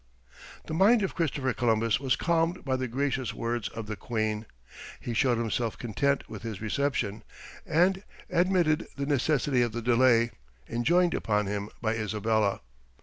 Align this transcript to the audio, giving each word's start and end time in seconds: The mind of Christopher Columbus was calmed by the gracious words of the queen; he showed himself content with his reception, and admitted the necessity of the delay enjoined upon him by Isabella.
The 0.65 0.73
mind 0.73 1.03
of 1.03 1.13
Christopher 1.13 1.53
Columbus 1.53 1.99
was 1.99 2.15
calmed 2.15 2.65
by 2.65 2.75
the 2.75 2.87
gracious 2.87 3.35
words 3.35 3.69
of 3.69 3.85
the 3.85 3.95
queen; 3.95 4.47
he 4.99 5.13
showed 5.13 5.37
himself 5.37 5.77
content 5.77 6.27
with 6.27 6.41
his 6.41 6.59
reception, 6.59 7.23
and 7.67 8.01
admitted 8.27 8.87
the 8.95 9.05
necessity 9.05 9.61
of 9.61 9.73
the 9.73 9.81
delay 9.83 10.31
enjoined 10.67 11.13
upon 11.13 11.45
him 11.45 11.69
by 11.83 11.93
Isabella. 11.95 12.61